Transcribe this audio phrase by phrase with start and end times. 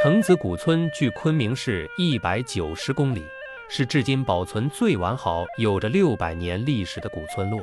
[0.00, 3.26] 城子古村距昆明市一百九十公里，
[3.68, 7.60] 是至今保存最完好、有着六百年历史的古村落。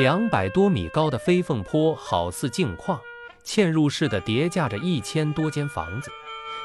[0.00, 3.00] 两百多米高的飞凤坡好似镜框，
[3.44, 6.10] 嵌入式的叠架着一千多间房子，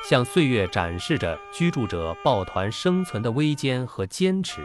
[0.09, 4.63] 向岁月展示着居住者抱团生存的危艰和坚持。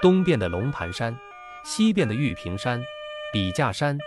[0.00, 1.18] 东边的龙盘山，
[1.64, 2.80] 西边的玉屏山、
[3.32, 3.98] 笔架山，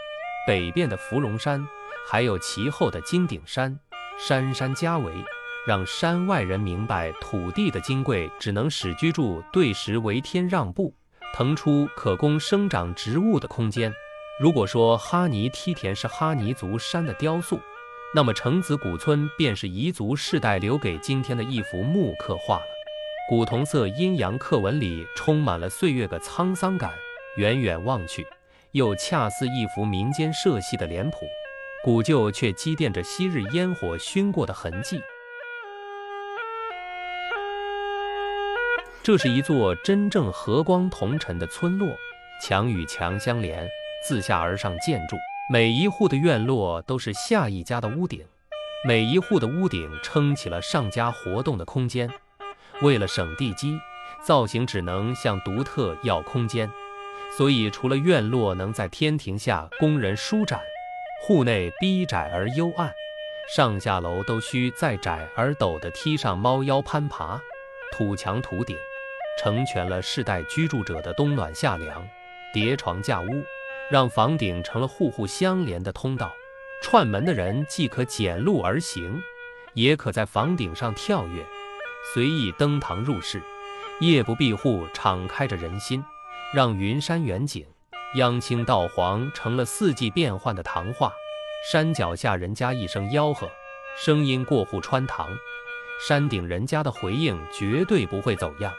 [0.47, 1.67] 北边的芙蓉山，
[2.11, 3.79] 还有其后的金顶山，
[4.17, 5.13] 山山夹围，
[5.67, 10.91] 让山外人明白土地的金贵，只能使居住对时为天让步。
[11.35, 13.93] 腾出可供生长植物的空间。
[14.41, 17.59] 如果说哈尼梯田是哈尼族山的雕塑，
[18.15, 22.65] 那么城子古村便是彝族世代留给今天的一幅木刻画了。
[23.29, 26.91] 古铜色阴阳刻纹里充满了岁月的沧桑感，
[27.37, 28.25] 远远望去，
[28.71, 31.17] 又恰似一幅民间社戏的脸谱，
[31.81, 35.01] 古旧却积淀着昔日烟火熏过的痕迹。
[39.01, 41.87] 这是一座真正和光同尘的村落，
[42.43, 43.65] 墙与墙相连，
[44.05, 45.15] 自下而上建筑，
[45.49, 48.25] 每一户的院落都是下一家的屋顶，
[48.85, 52.09] 每一户的屋顶撑起了上家活动的空间。
[52.81, 53.79] 为了省地基，
[54.21, 56.69] 造型只能向独特要空间，
[57.37, 60.59] 所以除了院落能在天庭下供人舒展，
[61.21, 62.91] 户内逼窄而幽暗，
[63.53, 67.39] 上下楼都需在窄而陡的梯上猫腰攀爬，
[67.91, 68.75] 土墙土顶。
[69.37, 72.05] 成全了世代居住者的冬暖夏凉，
[72.53, 73.43] 叠床架屋，
[73.89, 76.31] 让房顶成了户户相连的通道。
[76.81, 79.21] 串门的人既可捡路而行，
[79.73, 81.45] 也可在房顶上跳跃，
[82.13, 83.41] 随意登堂入室。
[83.99, 86.03] 夜不闭户，敞开着人心，
[86.53, 87.65] 让云山远景、
[88.15, 91.13] 央青道黄成了四季变换的堂话。
[91.71, 93.47] 山脚下人家一声吆喝，
[93.97, 95.27] 声音过户穿堂；
[96.07, 98.73] 山顶人家的回应绝对不会走样。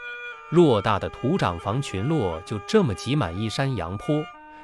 [0.51, 4.21] 偌大的土长房群落就这么挤满一山阳坡，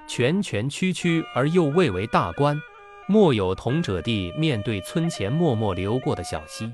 [0.08, 2.60] 蜷蜷曲曲而又蔚为大观。
[3.06, 6.74] 莫有同者地面对村前默默流过的小溪。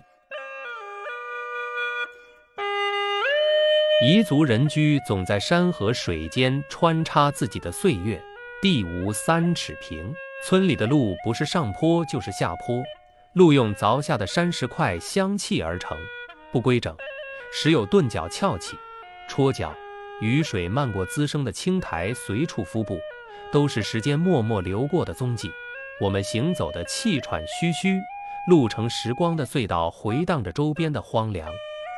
[4.03, 8.21] 彝族人居总在山河水间穿插自己的岁月，
[8.61, 10.13] 地无三尺平。
[10.45, 12.83] 村里的路不是上坡就是下坡，
[13.31, 15.97] 路用凿下的山石块相砌而成，
[16.51, 16.93] 不规整，
[17.53, 18.77] 时有钝角翘起。
[19.29, 19.73] 戳脚，
[20.19, 22.99] 雨水漫过滋生的青苔，随处敷布，
[23.53, 25.49] 都是时间默默流过的踪迹。
[26.01, 28.01] 我们行走的气喘吁吁，
[28.49, 31.49] 路程时光的隧道回荡着周边的荒凉。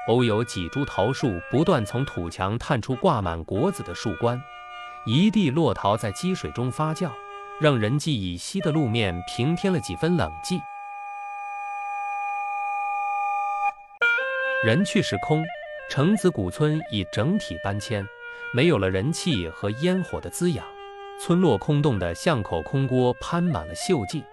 [0.07, 4.41] 偶有几株桃树不断从土墙探出挂满果子的树冠，
[5.05, 7.09] 一地落桃在积水中发酵，
[7.59, 10.61] 让人迹已稀的路面平添了几分冷寂。
[14.63, 15.43] 人去时空。
[15.87, 18.03] 城子古村已整体搬迁，
[18.55, 20.65] 没有了人气和烟火的滋养，
[21.21, 24.23] 村落空洞的巷口空锅攀满了锈迹，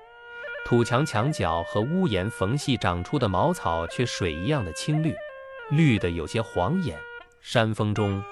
[0.64, 5.14] 土墙墙角和屋檐缝隙长出的茅草却水一样的青绿，
[5.70, 6.98] 绿的有些晃眼。
[7.40, 8.22] 山峰中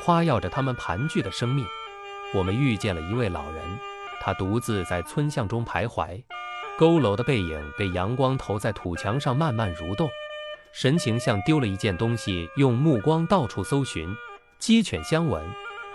[0.00, 1.64] 夸耀着他们盘踞的生命。
[2.34, 3.62] 我们遇见了一位老人，
[4.20, 6.22] 他独自在村巷中徘徊，
[6.78, 10.08] 佝偻的背影被阳光投在土墙上，慢慢蠕动。
[10.72, 14.14] 神情像丢了一件东西，用目光到处搜寻，
[14.58, 15.42] 鸡犬相闻，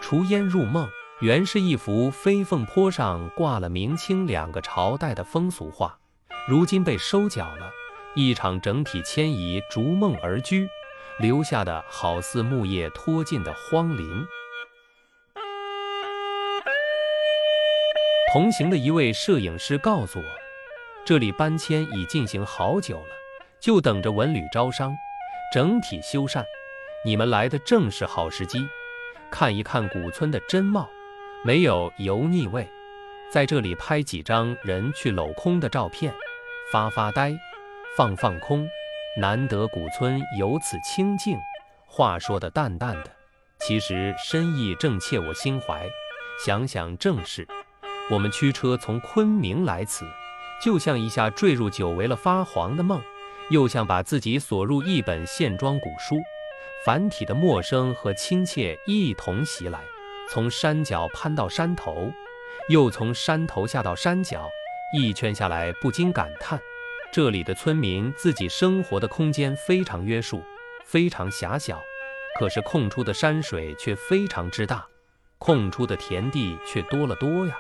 [0.02, 0.90] 除烟入梦。
[1.20, 5.98] 原是一幅飞凤坡上挂了明清两个朝代的风俗画，
[6.50, 7.72] 如今被收缴了。
[8.16, 10.68] 一场整体迁移逐梦而居，
[11.20, 14.26] 留下的好似木叶脱尽的荒林。
[18.34, 20.26] 同行的一位摄影师告诉我，
[21.06, 23.06] 这里搬迁已进行好久了。
[23.60, 24.94] 就等着文旅招商，
[25.54, 26.44] 整体修缮。
[27.06, 28.68] 你们来的正是好时机，
[29.32, 30.90] 看一看古村的真貌，
[31.46, 32.68] 没有油腻味。
[33.32, 36.14] 在这里拍几张人去镂空的照片，
[36.72, 37.34] 发发呆，
[37.96, 38.68] 放放空。
[39.16, 41.38] 难得古村有此清静。
[41.86, 43.12] 话说的淡淡的，
[43.60, 45.86] 其实深意正切我心怀。
[46.44, 47.48] 想想正是，
[48.10, 50.04] 我们驱车从昆明来此，
[50.64, 53.00] 就像一下坠入久违了发黄的梦。
[53.52, 56.16] 又像把自己锁入一本线装古书，
[56.84, 59.80] 繁体的陌生和亲切一同袭来。
[60.32, 62.12] 从山脚攀到山头，
[62.70, 64.50] 又从山头下到山脚，
[64.98, 66.60] 一圈下来，不禁感叹：
[67.14, 70.42] 这里的村民自己生活的空间非常约束，
[70.84, 71.80] 非常狭小，
[72.40, 74.84] 可是空出的山水却非常之大，
[75.38, 77.56] 空出的田地却多了多呀。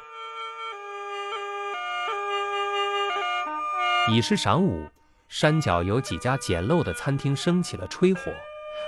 [4.11, 4.89] 已是晌午，
[5.29, 8.33] 山脚有几家简陋的餐厅升起了炊火，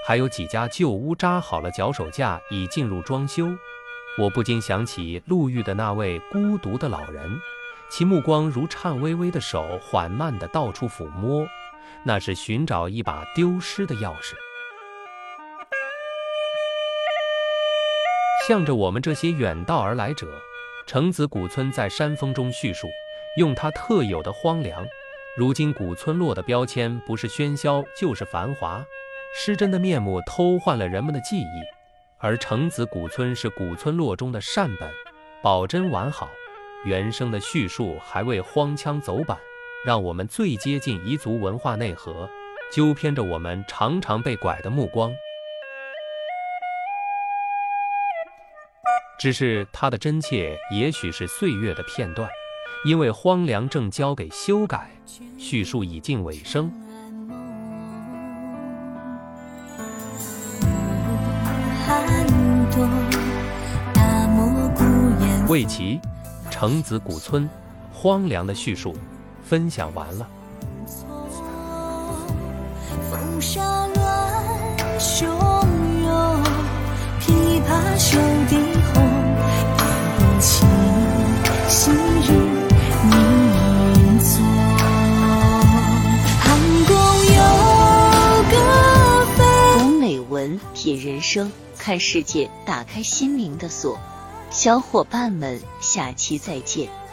[0.08, 3.56] 还有几家旧屋扎好了脚手架，已进入装修。
[4.18, 7.40] 我不禁想起路遇的那位孤独的老人，
[7.98, 11.48] 其目光如颤巍巍的手，缓慢地到处抚摸，
[12.04, 14.34] 那是寻找一把丢失的钥匙。
[18.46, 20.28] 向着我们这些远道而来者，
[20.86, 22.90] 城子古村在山峰中叙述，
[23.38, 24.86] 用它特有的荒凉。
[25.38, 28.86] 如今古村落的标签不是喧嚣就是繁华，
[29.34, 31.64] 失真的面目偷换了人们的记忆，
[32.18, 34.92] 而城子古村是古村落中的善本，
[35.42, 36.30] 保真完好。
[36.84, 39.38] 原声的叙述还未荒腔走板，
[39.86, 42.30] 让我们最接近彝族文化内核，
[42.72, 45.12] 纠偏着我们常常被拐的目光。
[49.18, 52.30] 只是它的真切，也许是岁月的片段。
[52.84, 54.92] 因为荒凉正交给修改，
[55.40, 56.72] 叙述已近尾声。
[65.48, 66.00] 魏齐，
[66.58, 67.50] 城子古村，
[67.92, 68.96] 荒凉的叙述，
[69.44, 70.26] 分享完了。
[73.12, 76.44] 风沙乱汹涌，
[77.20, 78.18] 琵琶袖
[78.48, 78.56] 底
[78.94, 79.04] 红，
[80.16, 80.66] 不起
[81.68, 82.56] 昔日。
[90.74, 94.00] 品人生，看世界，打开心灵的锁。
[94.52, 95.60] 小伙伴们，
[95.96, 97.05] 下期再见。